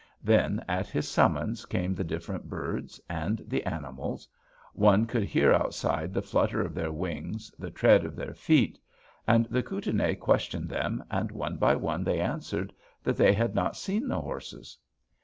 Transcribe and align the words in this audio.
"Then, 0.23 0.65
at 0.67 0.87
his 0.87 1.07
summons, 1.07 1.67
came 1.67 1.93
the 1.93 2.03
different 2.03 2.49
birds 2.49 2.99
and 3.07 3.37
the 3.45 3.63
animals; 3.67 4.27
one 4.73 5.05
could 5.05 5.25
hear 5.25 5.53
outside 5.53 6.11
the 6.11 6.23
flutter 6.23 6.59
of 6.59 6.73
their 6.73 6.91
wings, 6.91 7.53
the 7.59 7.69
tread 7.69 8.03
of 8.03 8.15
their 8.15 8.33
feet; 8.33 8.79
and 9.27 9.45
the 9.45 9.61
Kootenai 9.61 10.15
questioned 10.15 10.69
them, 10.69 11.03
and 11.11 11.31
one 11.31 11.57
by 11.57 11.75
one 11.75 12.03
they 12.03 12.19
answered 12.19 12.73
that 13.03 13.15
they 13.15 13.31
had 13.33 13.53
not 13.53 13.77
seen 13.77 14.07
the 14.07 14.21
horses. 14.21 14.75